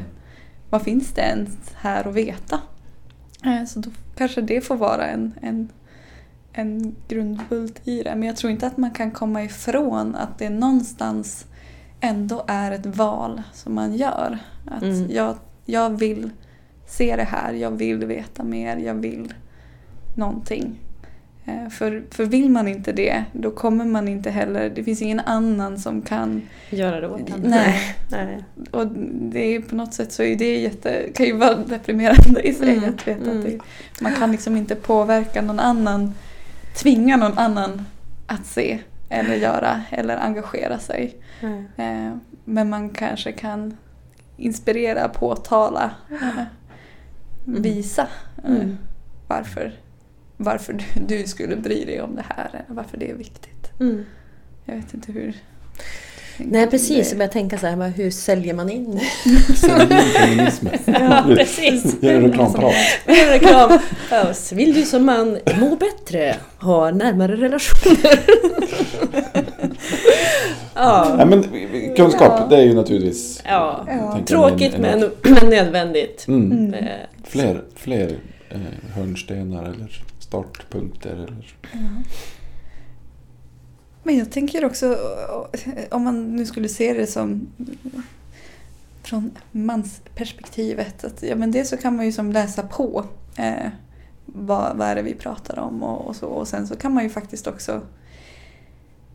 [0.71, 2.61] vad finns det ens här att veta?
[3.45, 5.69] Eh, Så då kanske det får vara en, en,
[6.53, 8.15] en grundbult i det.
[8.17, 11.47] Men jag tror inte att man kan komma ifrån att det någonstans
[12.01, 14.39] ändå är ett val som man gör.
[14.67, 15.11] Att Mm.
[15.11, 16.31] jag, jag vill
[16.89, 19.35] se det här, jag vill veta mer, jag vill
[20.15, 20.79] någonting.
[21.45, 25.21] Eh, För, för vill man inte det, då kommer man inte heller, det finns ingen
[25.21, 27.41] annan som kan Göra det åt en.
[27.41, 27.97] Nej.
[28.11, 28.45] Nej.
[28.71, 32.55] och det är på något sätt så är det jätte, kan ju vara deprimerande i
[32.55, 33.39] sig Mm, att veta mm.
[33.39, 33.59] att det,
[34.01, 36.15] man kan liksom inte påverka någon annan,
[36.83, 37.85] tvinga någon annan
[38.27, 41.17] att se eller göra eller engagera sig.
[41.41, 41.65] Nej.
[41.77, 43.77] Eh, men man kanske kan
[44.37, 46.45] inspirera, påtala, Mm.
[47.57, 48.09] visa
[48.45, 48.77] eh, Mm.
[49.27, 49.73] varför,
[50.37, 50.85] varför du,
[51.17, 53.81] du skulle bry dig om det här varför det är viktigt.
[53.81, 54.05] Mm.
[54.65, 55.37] Jag vet inte hur...
[56.39, 59.01] Nej precis, jag Det- börjar tänka så här, hur säljer man in?
[59.57, 60.73] Sälja in feminismen.
[60.87, 61.97] ja, precis.
[62.03, 62.75] Gör reklamprat.
[63.07, 63.79] Reklam.
[64.11, 68.21] Ja, vill du som man må bättre, ha närmare relationer.
[70.75, 71.15] ja.
[71.17, 71.43] Nej, men
[71.97, 72.47] kunskap, Ja.
[72.51, 73.43] det är ju naturligtvis...
[73.47, 73.85] ja.
[73.89, 74.13] Ja.
[74.13, 76.25] tänker Tråkigt en- en- men, men nödvändigt.
[76.29, 76.53] Mm.
[76.53, 76.75] Mm.
[77.25, 78.19] Fler, fler
[78.51, 78.59] eh,
[78.97, 81.11] hörnstenar eller startpunkter.
[81.13, 81.35] Eller...
[84.09, 84.99] Men jag tänker också,
[85.91, 87.49] om man nu skulle se det som
[89.03, 91.05] från mansperspektivet.
[91.05, 93.05] Att, ja, men dels så kan man ju som läsa på
[93.37, 93.71] eh,
[94.27, 96.27] vad, vad är det vi pratar om och, och så.
[96.27, 97.81] Och sen så kan man ju faktiskt också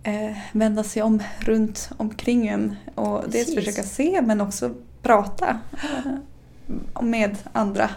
[0.03, 3.56] eh, vända sig om runt omkring en och dels Precis.
[3.56, 7.89] försöka se men också prata eh, med andra.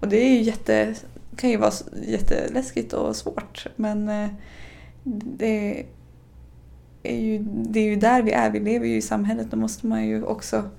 [0.00, 0.94] Och det är ju jätte,
[1.36, 1.72] kan ju vara
[2.02, 4.28] jätteläskigt och svårt men eh,
[5.04, 5.86] det
[7.02, 9.50] är, ju, det är ju där vi är, vi lever ju i samhället.
[9.50, 10.70] Då måste man ju också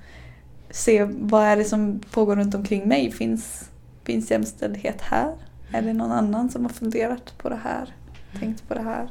[0.69, 3.11] se vad är det som pågår runt omkring mig.
[3.11, 3.69] Finns,
[4.03, 5.33] finns jämställdhet här?
[5.73, 7.95] Är det någon annan som har funderat på det här?
[8.39, 9.07] Tänkt på det här?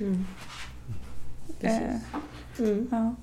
[0.00, 0.26] Mm.
[1.60, 1.78] Eh,
[2.58, 2.88] Mm.
[2.90, 3.14] ja.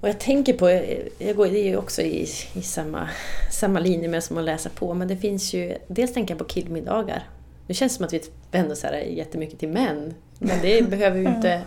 [0.00, 0.70] Och jag tänker på,
[1.18, 3.08] jag går, det är ju också i, i samma,
[3.52, 6.44] samma linje med som att läsa på, men det finns ju, dels tänker jag på
[6.44, 7.28] killmiddagar.
[7.66, 11.28] Det känns som att vi vänder så här jättemycket till män, men det behöver ju
[11.28, 11.62] inte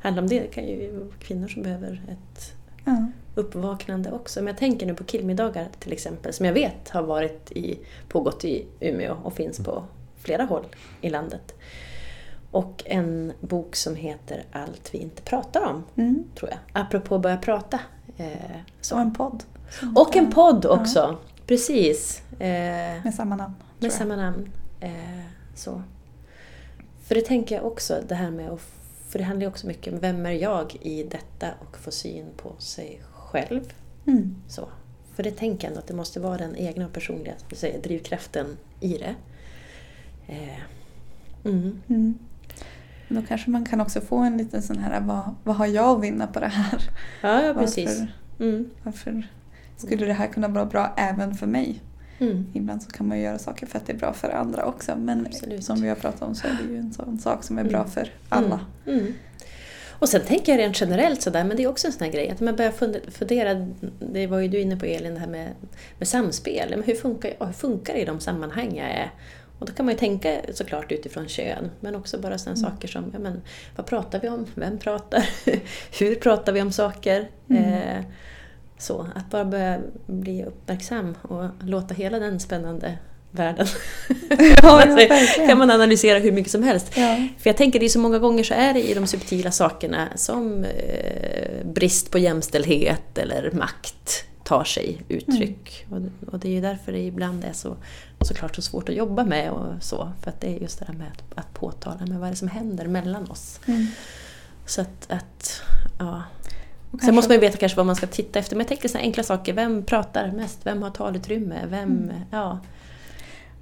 [0.00, 0.40] handla om det.
[0.40, 3.06] Det kan ju vara kvinnor som behöver ett Ja.
[3.34, 4.40] uppvaknande också.
[4.40, 8.44] Men jag tänker nu på killmiddagar till exempel, som jag vet har varit i, pågått
[8.44, 9.84] i Umeå och finns på
[10.18, 10.64] flera håll
[11.00, 11.54] i landet.
[12.50, 16.24] Och en bok som heter Allt vi inte pratar om, Mm.
[16.34, 16.58] tror jag.
[16.72, 17.80] Apropå börja prata.
[18.16, 18.26] Eh,
[18.80, 18.94] så.
[18.94, 19.44] Och en podd.
[19.96, 21.16] Och en podd också.
[21.46, 22.22] Precis.
[22.32, 22.38] Eh,
[23.04, 23.54] Med samma namn.
[23.78, 24.50] med samma namn.
[24.80, 24.90] Eh,
[25.54, 25.82] så.
[27.04, 28.60] För det tänker jag också, det här med att...
[29.08, 32.26] För det handlar ju också mycket om vem är jag i detta och få syn
[32.36, 33.72] på sig själv.
[34.06, 34.34] Mm.
[34.48, 34.68] Så.
[35.14, 38.56] För det tänker jag ändå att det måste vara den egna och personliga säga, drivkraften
[38.80, 39.14] i det.
[40.26, 40.60] Eh,
[41.44, 41.80] mm.
[41.88, 42.18] Mm.
[43.08, 46.02] Då kanske man kan också få en liten sån här, vad, vad har jag att
[46.02, 46.90] vinna på det här?
[47.22, 47.88] Ja, ja, precis.
[48.00, 48.70] Varför, Mm.
[48.82, 49.26] varför
[49.76, 51.82] skulle det här kunna vara bra även för mig?
[52.18, 52.46] Mm.
[52.52, 54.96] Ibland så kan man ju göra saker för att det är bra för andra också.
[54.96, 55.64] Men Absolut.
[55.64, 57.78] som vi har pratat om så är det ju en sån sak som är bra
[57.78, 57.90] Mm.
[57.90, 58.60] för alla.
[58.86, 58.98] Mm.
[59.00, 59.14] Mm.
[60.00, 62.30] Och sen tänker jag rent generellt sådär, men det är också en sån här grej,
[62.30, 63.66] att man börjar funde- fundera,
[64.12, 65.48] det var ju du inne på Elin, det här med,
[65.98, 66.70] med samspel.
[66.70, 69.10] Men hur, funkar, hur funkar det i de sammanhang jag är?
[69.58, 72.70] Och då kan man ju tänka såklart utifrån kön, men också bara sådana Mm.
[72.70, 73.42] saker som, ja, men,
[73.76, 74.46] vad pratar vi om?
[74.54, 75.28] Vem pratar?
[76.00, 77.28] hur pratar vi om saker?
[77.50, 77.64] Mm.
[77.64, 78.04] Eh,
[78.78, 82.98] så, att bara börja bli uppmärksam och låta hela den spännande
[83.30, 83.66] världen
[84.62, 86.92] Ja, Alltså, kan man analysera hur mycket som helst.
[86.96, 87.28] Ja.
[87.38, 90.08] För jag tänker det är så många gånger så är det i de subtila sakerna
[90.14, 95.86] som eh, brist på jämställdhet eller makt tar sig uttryck.
[95.90, 97.76] Och, och det är ju därför det ibland är så
[98.20, 100.12] såklart så svårt att jobba med och så.
[100.22, 102.36] För att det är just det här med att, att påtala men vad är det
[102.36, 103.60] som händer mellan oss.
[103.66, 103.86] Mm.
[104.66, 105.62] Så att, att
[105.98, 106.22] ja.
[106.90, 108.56] Sen kanske- måste man ju veta kanske vad man ska titta efter.
[108.56, 109.52] Men jag tänker sådana enkla saker.
[109.52, 110.66] Vem pratar mest?
[110.66, 111.66] Vem har talutrymme?
[111.68, 112.10] Vem, Mm.
[112.30, 112.58] ja.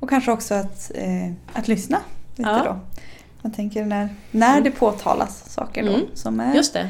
[0.01, 1.99] Och kanske också att, eh, att lyssna
[2.37, 2.63] lite Ja.
[2.65, 2.79] då.
[3.43, 4.65] Jag tänker när, när Mm.
[4.65, 5.89] det påtalas saker då.
[5.95, 6.07] Mm.
[6.15, 6.89] Som är, Just det.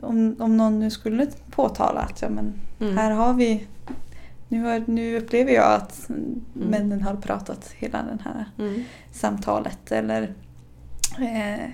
[0.00, 2.96] om, om någon nu skulle påtala att ja, men Mm.
[2.98, 3.66] här har vi
[4.48, 6.10] nu, har, nu upplever jag att
[6.52, 8.84] männen har pratat hela det här Mm.
[9.12, 10.22] samtalet eller
[11.18, 11.70] eh,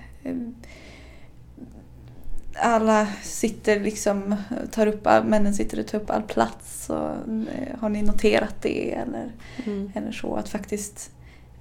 [2.57, 4.37] alla sitter liksom,
[4.71, 6.91] tar upp, männen sitter och tar upp all plats.
[6.91, 8.93] Och, eh, har ni noterat det?
[8.95, 9.33] Eller,
[9.67, 9.93] Mm.
[9.95, 10.35] eller så.
[10.37, 11.11] Att faktiskt,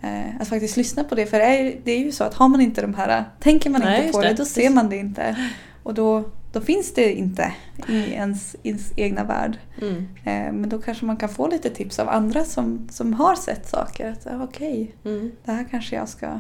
[0.02, 1.26] eh, att faktiskt lyssna på det.
[1.26, 3.82] För det är, det är ju så att har man inte de här, tänker man
[3.82, 4.34] Nej, inte på det, det.
[4.34, 5.36] då ser man det inte.
[5.84, 7.54] Och då, då finns det inte
[7.88, 9.58] i ens, ens egna värld.
[9.82, 9.96] Mm.
[10.24, 13.70] Eh, men då kanske man kan få lite tips av andra som, som har sett
[13.70, 14.12] saker.
[14.12, 15.32] Att ja, okej, Mm.
[15.46, 16.40] det här kanske jag ska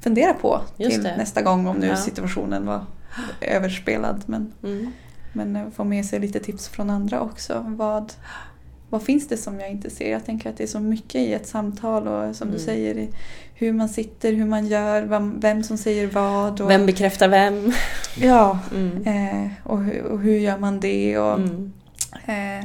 [0.00, 1.16] fundera på Just till det.
[1.16, 1.96] nästa gång om nu Ja.
[1.96, 2.84] situationen var
[3.40, 4.22] överspelad.
[4.26, 4.92] Men, Mm.
[5.32, 7.64] men eh, få med sig lite tips från andra också.
[7.68, 8.12] Vad,
[8.90, 10.10] vad finns det som jag inte ser?
[10.12, 12.66] Jag tänker att det är så mycket i ett samtal och som du Mm.
[12.66, 13.08] säger i
[13.54, 16.60] hur man sitter, hur man gör, vem, vem som säger vad.
[16.60, 17.72] Och, Vem bekräftar vem?
[18.16, 19.02] Ja, Mm.
[19.06, 21.18] eh, och, hur, och hur gör man det?
[21.18, 21.72] Och, Mm.
[22.26, 22.64] Eh,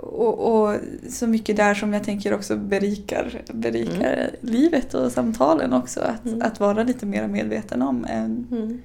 [0.00, 0.76] och, och
[1.10, 6.00] så mycket där som jag tänker också berikar, berikar livet och samtalen också.
[6.00, 6.42] Att, Mm.
[6.42, 8.04] att vara lite mer medveten om.
[8.04, 8.82] Mm.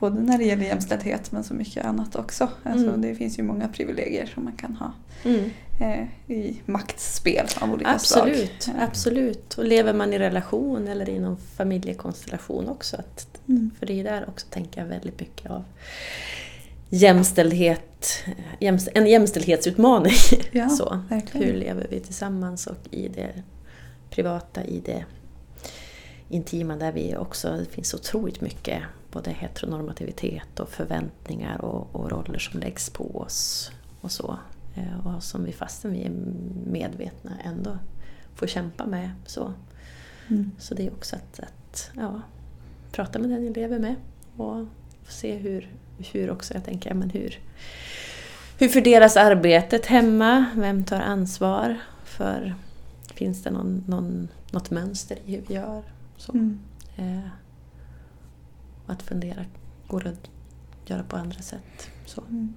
[0.00, 2.48] Både när det gäller jämställdhet men så mycket annat också.
[2.62, 3.00] Alltså, Mm.
[3.00, 4.92] Det finns ju många privilegier som man kan ha
[5.24, 5.50] Mm.
[5.80, 8.28] eh, i maktspel av olika slag.
[8.28, 9.54] Absolut, Eh, absolut.
[9.58, 12.96] Och lever man i relation eller i någon familjekonstellation också.
[12.96, 13.70] Att, Mm.
[13.78, 15.64] för det är där också tänker jag väldigt mycket av
[16.88, 18.24] jämställdhet,
[18.60, 20.12] jämst, en jämställdhetsutmaning.
[20.52, 21.00] Ja, Så.
[21.08, 21.46] verkligen.
[21.46, 23.42] Hur lever vi tillsammans och i det
[24.10, 25.04] privata, i det
[26.28, 32.38] intima där vi också, det finns otroligt mycket både heteronormativitet och förväntningar och, och roller
[32.38, 33.70] som läggs på oss
[34.00, 34.38] och så.
[34.76, 36.12] Eh, Och som vi fastän vi är
[36.66, 37.78] medvetna ändå
[38.34, 39.10] får kämpa med.
[39.26, 39.52] Så,
[40.28, 40.50] Mm.
[40.58, 42.20] så det är också att, att ja,
[42.92, 43.94] prata med den jag lever med
[44.36, 44.66] och
[45.08, 45.70] se hur,
[46.12, 47.38] hur också, jag tänker, men hur,
[48.58, 50.44] Hur fördelas arbetet hemma?
[50.56, 52.54] Vem tar ansvar för...
[53.14, 55.82] Finns det någon, någon, något mönster i hur vi gör?
[56.16, 56.32] Så.
[56.32, 56.60] Mm.
[56.96, 57.28] Eh,
[58.90, 59.44] att fundera,
[59.88, 61.90] går det att göra på andra sätt?
[62.06, 62.20] Så.
[62.30, 62.54] Mm.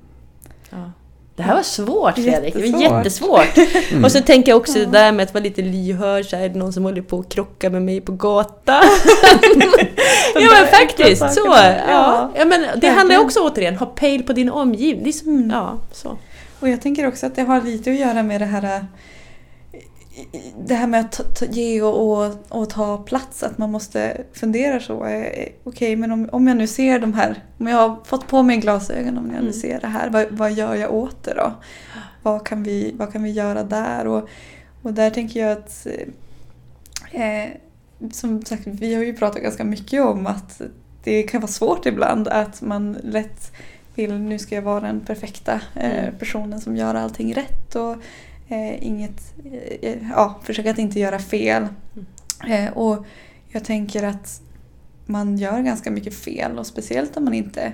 [0.69, 0.91] Ja.
[1.36, 3.46] Det här var svårt Fredrik, det var Jättesvårt.
[3.58, 3.91] jättesvårt.
[3.91, 4.04] Mm.
[4.04, 6.60] Och så tänker jag också det där med att vara lite lyhörd, så är det
[6.60, 8.84] någon som håller på att krocka med mig på gatan?
[10.36, 11.56] ja men faktiskt, så!
[11.88, 12.32] Ja.
[12.38, 15.13] Ja, men det handlar också återigen, ha pejl på din omgivning.
[15.13, 15.50] Som, Mm.
[15.50, 16.17] ja, så.
[16.60, 18.86] Och jag tänker också att det har lite att göra med det här
[20.65, 25.06] det här med att ge och, och, och ta plats, att man måste fundera så.
[25.06, 28.28] eh, eh, Okej, men om, om jag nu ser de här, om jag har fått
[28.28, 29.54] på mig glasögon, om jag nu Mm.
[29.54, 31.54] ser det här, vad, vad gör jag åt det då?
[32.23, 34.08] Vad kan vi, vad kan vi göra där?
[34.08, 34.30] Och,
[34.82, 35.88] och där tänker jag att
[37.12, 37.49] eh,
[38.12, 40.62] som sagt, vi har ju pratat ganska mycket om att
[41.04, 43.52] det kan vara svårt ibland att man lätt
[43.95, 46.15] vill, nu ska jag vara den perfekta eh, Mm.
[46.19, 47.95] personen som gör allting rätt och
[48.48, 49.34] eh, inget,
[49.82, 51.68] eh, ja, försöka att inte göra fel.
[51.96, 52.66] Mm.
[52.66, 53.06] Eh, och
[53.48, 54.42] jag tänker att
[55.06, 57.74] man gör ganska mycket fel och speciellt om man inte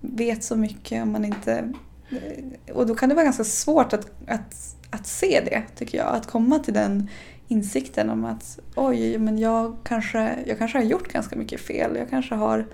[0.00, 1.72] vet så mycket, om man inte...
[2.10, 6.16] eh, Och då kan det vara ganska svårt att, att, att se det, tycker jag.
[6.16, 7.08] Att komma till den
[7.48, 11.96] insikten om att oj, men jag kanske, jag kanske har gjort ganska mycket fel.
[11.96, 12.66] Jag kanske har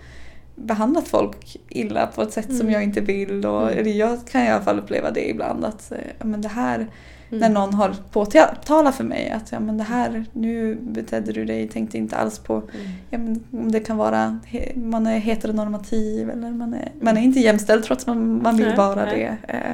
[0.65, 2.73] behandlat folk illa på ett sätt som Mm.
[2.73, 3.47] jag inte vill.
[3.47, 3.79] Och, Mm.
[3.79, 5.65] eller jag kan i alla fall uppleva det ibland.
[5.65, 6.87] Att eh, men det här,
[7.31, 7.41] Mm.
[7.41, 11.69] när någon har påtalat för mig att ja, men det här, nu betedde du dig,
[11.69, 12.67] tänkte inte alls på Mm.
[13.11, 14.39] ja, men om det kan vara
[14.75, 18.67] man är heteronormativ eller man är, man är inte jämställd trots att man, man vill
[18.67, 19.39] Nej, vara nej.
[19.47, 19.53] det.
[19.53, 19.73] Eh,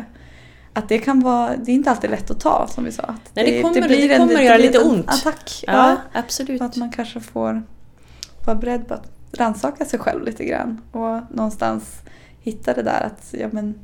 [0.77, 3.03] Att det kan vara, det är inte alltid lätt att ta som vi sa.
[3.03, 5.09] Att Nej, det kommer- det en- kommer göra blir lite en ont.
[5.09, 5.65] Attack.
[5.67, 5.97] Ja, Ja.
[6.21, 6.63] absolut.
[6.63, 7.63] Att man kanske får
[8.47, 12.01] vara beredd på att rannsaka sig själv lite grann och någonstans
[12.41, 13.75] hitta det där att ja, men,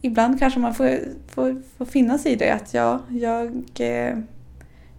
[0.00, 4.18] ibland kanske man får, får, får finna sig i det att ja, jag, eh,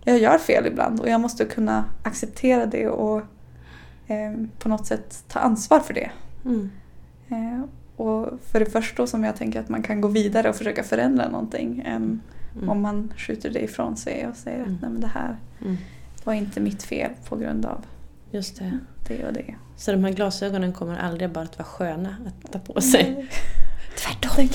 [0.03, 3.17] jag gör fel ibland och jag måste kunna acceptera det och
[4.07, 6.12] eh, på något sätt ta ansvar för det.
[6.45, 6.69] Mm.
[7.29, 7.63] Eh,
[7.95, 11.29] och för det första som jag tänker att man kan gå vidare och försöka förändra
[11.29, 12.21] någonting än
[12.57, 12.69] Mm.
[12.69, 14.75] om man skjuter det ifrån sig och säger Mm.
[14.75, 15.77] att nej men det här Mm.
[16.23, 17.86] var inte mitt fel på grund av
[18.31, 18.79] Just det.
[19.07, 19.55] det och det.
[19.77, 23.11] Så de här glasögonen kommer aldrig bara att vara sköna att ta på sig.
[23.11, 23.29] Nej,
[23.97, 24.47] Tvärtom.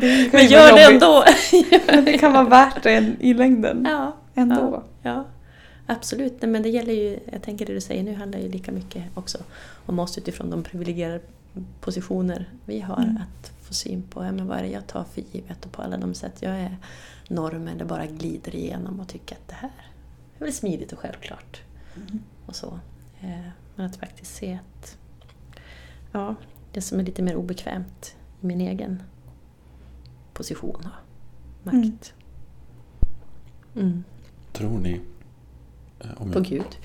[0.00, 1.24] det Men gör det ändå!
[1.86, 4.84] Men det kan vara värt det i längden ja, ändå.
[5.02, 5.26] ja,
[5.86, 6.42] absolut.
[6.42, 9.04] Nej, men det gäller ju, jag tänker det du säger nu handlar ju lika mycket
[9.14, 9.38] också
[9.86, 11.20] om oss utifrån de privilegierade
[11.80, 13.02] positioner vi har.
[13.02, 13.16] Mm.
[13.16, 15.82] Att få syn på ja, men vad är det jag tar för givet och på
[15.82, 16.76] alla de sätt jag är
[17.28, 19.70] norm eller bara glider igenom och tycker att det här
[20.38, 21.60] är väl smidigt och självklart.
[21.96, 22.20] Mm.
[22.46, 22.78] och så.
[23.20, 24.98] Eh, Men att faktiskt se att
[26.12, 26.34] ja,
[26.72, 29.02] det som är lite mer obekvämt i min egen
[30.32, 30.88] position
[31.64, 32.14] och makt.
[33.76, 34.04] Mm.
[34.52, 35.00] Tror ni...
[36.00, 36.76] eh, Om På jag, Gud.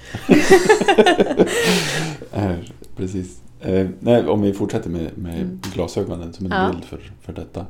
[2.31, 3.41] är, precis.
[3.61, 5.59] Eh, nej, om vi fortsätter med, med Mm.
[5.73, 6.71] glasögonen som en Ja.
[6.71, 7.65] bild för, för detta.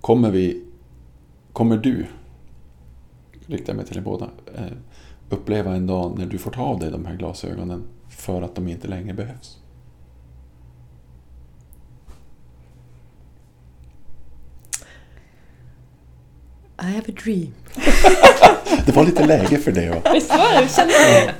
[0.00, 0.64] Kommer vi...
[1.52, 2.06] Kommer du,
[3.46, 4.64] riktar mig till er båda, eh,
[5.30, 8.68] uppleva en dag när du får ta av dig de här glasögonen för att de
[8.68, 9.58] inte längre behövs?
[16.80, 17.54] I have a dream.
[18.86, 19.90] Det var lite läge för det.
[19.90, 20.10] Va?
[20.12, 20.68] Visst var det?
[20.68, 21.34] Kände det?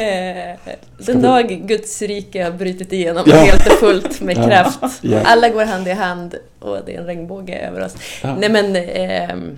[0.00, 0.74] Eh,
[1.06, 3.36] Den dag Guds rike har brutit igenom Ja.
[3.36, 4.44] helt och fullt med Ja.
[4.46, 4.80] kraft.
[5.02, 5.20] Ja.
[5.24, 7.94] Alla går hand i hand och det är en regnbåge över oss.
[8.22, 8.36] Ja.
[8.36, 9.56] Nej men, ehm,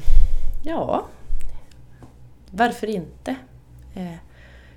[0.64, 1.06] ja.
[2.58, 3.36] Varför inte?
[3.94, 4.14] Eh,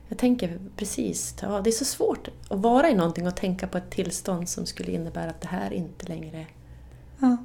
[0.10, 3.78] jag tänker precis, ja, det är så svårt att vara i någonting och tänka på
[3.78, 6.46] ett tillstånd som skulle innebära att det här inte längre
[7.20, 7.38] Ja.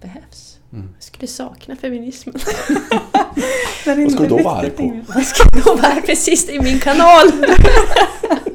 [0.00, 0.58] behövs.
[0.72, 0.88] Mm.
[0.94, 2.34] Jag skulle sakna feminismen.
[3.86, 5.00] Vad ska du då vara arg på?
[5.14, 7.26] Vad ska då vara precis är min kanal?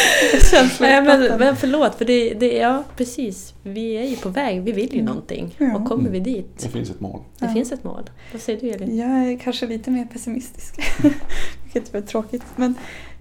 [0.80, 3.54] Nej men, men förlåt, för det, det, ja precis.
[3.62, 5.04] Vi är ju på väg, vi vill ju Mm.
[5.04, 5.54] någonting.
[5.58, 5.76] Ja.
[5.76, 7.20] Och kommer vi dit, Det finns ett mål.
[7.38, 7.52] det Ja.
[7.52, 8.10] finns ett mål.
[8.32, 8.96] Vad säger du Elin?
[8.98, 10.74] Jag är kanske lite mer pessimistisk.
[11.64, 12.42] Vilket är tråkigt.
[12.56, 12.74] Men,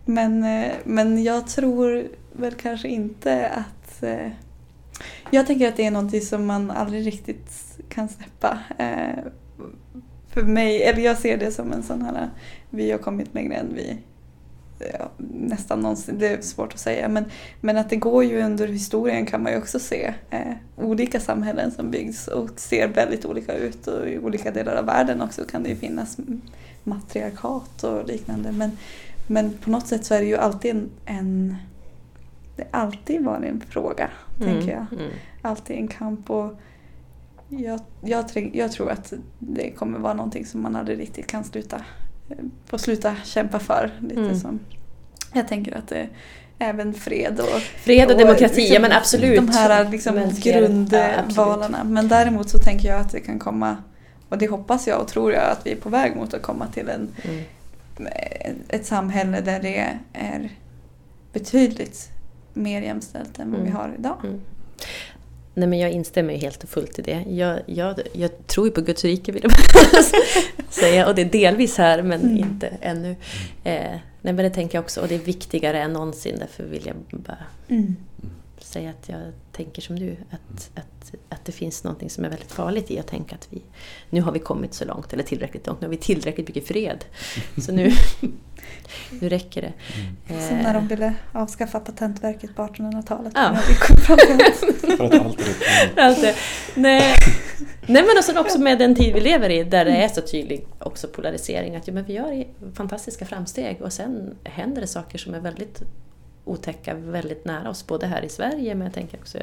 [0.06, 4.04] men, eh, men jag tror väl kanske inte att...
[4.04, 4.28] eh,
[5.32, 7.52] Jag tänker att det är någonting som man aldrig riktigt
[7.90, 8.60] kan släppa.
[8.78, 9.24] Eh,
[10.34, 12.30] För mig, eller jag ser det som en sån här...
[12.70, 13.98] Vi har kommit längre än vi
[14.80, 17.08] ja, nästan någonsin, det är svårt att säga.
[17.08, 17.26] Men,
[17.62, 21.72] men att det går ju under historien kan man ju också se eh, olika samhällen
[21.72, 25.64] som byggs och ser väldigt olika ut och i olika delar av världen också kan
[25.64, 26.18] det ju finnas
[26.84, 28.52] matriarkat och liknande.
[28.52, 28.78] Men,
[29.28, 31.56] men på något sätt så är det ju alltid en, en
[32.56, 35.00] det har alltid varit en fråga, tänker jag.
[35.00, 35.12] Mm.
[35.42, 36.54] Alltid en kamp och
[37.50, 41.82] jag, jag, jag tror att det kommer vara någonting som man aldrig riktigt kan sluta,
[42.30, 43.92] eh, få sluta kämpa för.
[44.02, 44.40] Lite Mm.
[44.40, 44.60] som,
[45.34, 46.08] jag tänker att det,
[46.60, 49.36] även fred och Fred och Och demokrati, liksom ja men absolut.
[49.36, 51.84] de här liksom Mänskliga- ja, grundvalarna.
[51.84, 53.78] Men däremot så tänker jag att det kan komma,
[54.30, 56.68] och det hoppas jag och tror jag att vi är på väg mot att komma
[56.68, 57.44] till en, Mm.
[58.70, 60.50] ett samhälle där det är
[61.34, 62.10] betydligt
[62.54, 63.78] mer jämställt än vad vi Mm.
[63.78, 64.18] har idag.
[64.24, 64.42] Mm.
[65.54, 67.24] Nej men jag instämmer ju helt och fullt i det.
[67.30, 70.04] Jag, jag, jag tror ju på Guds rike vill jag bara
[70.70, 71.08] säga.
[71.08, 72.38] Och det är delvis här men Mm.
[72.38, 73.10] inte ännu.
[73.64, 73.82] Eh,
[74.22, 76.36] nej men det tänker jag också och det är viktigare än någonsin.
[76.40, 77.38] Därför vill jag bara
[77.70, 77.96] Mm.
[78.70, 79.20] Säga att jag
[79.52, 80.16] tänker som du.
[80.32, 83.62] Att, att, att det finns någonting som är väldigt farligt i att tänka att vi
[84.10, 87.06] nu har vi kommit så långt, eller tillräckligt långt, nu har vi tillräckligt mycket fred.
[87.66, 87.92] Så nu,
[89.10, 89.74] nu räcker det.
[90.48, 93.34] Som när de Eh, ville avskaffa Patentverket på 1800-talet.
[93.36, 93.52] Ja.
[93.52, 95.98] När vi kom fram till att- För att allt är rätt.
[95.98, 96.36] Allt det.
[96.76, 97.16] Nej.
[97.88, 100.66] Nej men också, också med den tid vi lever i där det är så tydlig
[100.80, 105.34] också polarisering att ja, men vi gör fantastiska framsteg och sen händer det saker som
[105.34, 105.82] är väldigt
[106.50, 107.88] otäcka väldigt nära oss.
[107.88, 109.38] Både här i Sverige men jag tänker också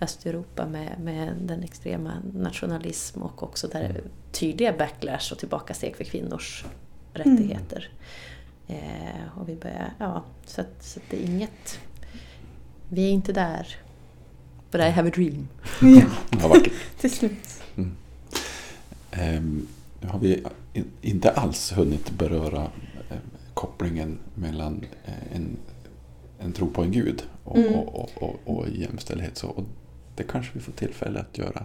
[0.00, 4.00] Östeuropa med, med den extrema nationalism och också där är
[4.32, 6.64] tydliga backlash och tillbakasteg för kvinnors
[7.14, 7.88] rättigheter.
[8.68, 11.78] Eh, och vi börjar, ja, så att, så att det är inget...
[12.88, 13.76] Vi är inte där.
[14.70, 15.48] But I have a dream.
[16.00, 16.06] ja,
[16.42, 16.56] Ja,
[17.00, 17.62] till slut.
[19.10, 19.66] Ehm,
[20.00, 22.62] Nu har vi in- inte alls hunnit beröra
[23.10, 23.16] eh,
[23.54, 25.56] kopplingen mellan eh, en,
[26.40, 27.74] en tro på en gud och, Mm.
[27.74, 29.36] och, och, och, och jämställdhet.
[29.38, 29.64] Så, och
[30.16, 31.64] det kanske vi får tillfälle att göra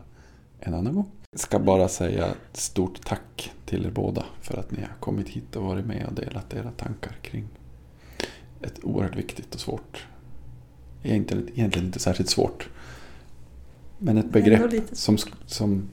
[0.60, 1.12] en annan gång.
[1.32, 5.56] Jag ska bara säga stort tack till er båda för att ni har kommit hit
[5.56, 7.48] och varit med och delat era tankar kring
[8.62, 10.08] ett oerhört viktigt och svårt,
[11.04, 12.70] egentligen, egentligen inte särskilt svårt,
[13.98, 15.90] men ett begrepp som, som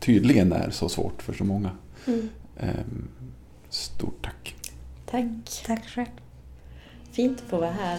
[0.00, 1.70] tydligen är så svårt för så många.
[2.06, 2.28] Mm.
[2.58, 3.08] Ehm,
[3.68, 4.56] Stort tack.
[5.06, 5.26] Tack.
[5.66, 6.06] Tack själv.
[7.12, 7.98] Fint att få vara här.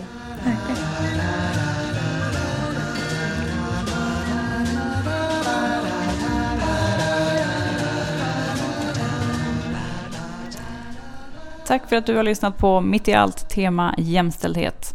[11.66, 14.94] Tack för att du har lyssnat på Mitt i allt tema jämställdhet.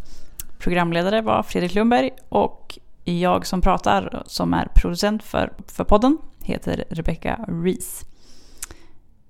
[0.58, 6.84] Programledare var Fredrik Lundberg och jag som pratar, som är producent för, för podden, heter
[6.90, 8.04] Rebecca Rees.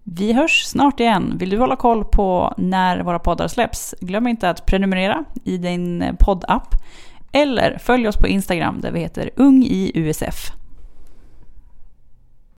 [0.08, 1.38] Vi hörs snart igen.
[1.38, 3.94] Vill du hålla koll på när våra poddar släpps?
[4.00, 6.74] Glöm inte att prenumerera i din poddapp
[7.32, 10.52] eller följ oss på Instagram där vi heter Ung i USF.